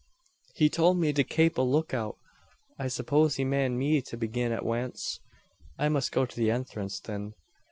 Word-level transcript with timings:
"He 0.55 0.67
towlt 0.67 0.97
me 0.97 1.13
to 1.13 1.23
kape 1.23 1.59
a 1.59 1.61
luk 1.61 1.93
out. 1.93 2.17
I 2.79 2.87
suppose 2.87 3.35
he 3.35 3.43
maned 3.45 3.77
me 3.77 4.01
to 4.01 4.17
begin 4.17 4.51
at 4.51 4.63
wance. 4.65 5.19
I 5.77 5.89
must 5.89 6.11
go 6.11 6.25
to 6.25 6.35
the 6.35 6.47
inthrance 6.49 6.99
thin." 6.99 7.35